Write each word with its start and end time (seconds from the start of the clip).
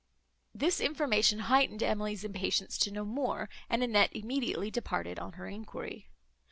This 0.55 0.79
information 0.81 1.37
heightened 1.41 1.83
Emily's 1.83 2.23
impatience 2.23 2.79
to 2.79 2.89
know 2.91 3.05
more, 3.05 3.49
and 3.69 3.83
Annette 3.83 4.15
immediately 4.15 4.71
departed 4.71 5.19
on 5.19 5.33
her 5.33 5.45
enquiry. 5.45 6.09